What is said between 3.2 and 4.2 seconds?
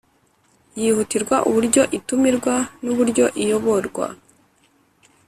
iyoborwa